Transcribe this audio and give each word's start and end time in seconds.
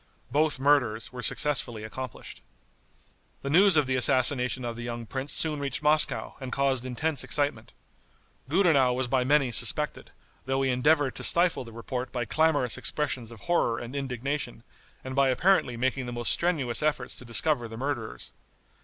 Both 0.31 0.57
murders 0.57 1.11
were 1.13 1.21
successfully 1.21 1.83
accomplished. 1.83 2.41
The 3.43 3.51
news 3.51 3.77
of 3.77 3.85
the 3.85 3.95
assassination 3.95 4.65
of 4.65 4.75
the 4.75 4.81
young 4.81 5.05
prince 5.05 5.31
soon 5.31 5.59
reached 5.59 5.83
Moscow, 5.83 6.33
and 6.39 6.51
caused 6.51 6.85
intense 6.87 7.23
excitement. 7.23 7.71
Gudenow 8.49 8.93
was 8.93 9.07
by 9.07 9.23
many 9.23 9.51
suspected, 9.51 10.09
though 10.47 10.63
he 10.63 10.71
endeavored 10.71 11.13
to 11.17 11.23
stifle 11.23 11.63
the 11.63 11.71
report 11.71 12.11
by 12.11 12.25
clamorous 12.25 12.79
expressions 12.79 13.31
of 13.31 13.41
horror 13.41 13.77
and 13.77 13.95
indignation, 13.95 14.63
and 15.03 15.15
by 15.15 15.29
apparently 15.29 15.77
making 15.77 16.07
the 16.07 16.11
most 16.13 16.31
strenuous 16.31 16.81
efforts 16.81 17.13
to 17.13 17.23
discover 17.23 17.67
the 17.67 17.77
murderers. 17.77 18.31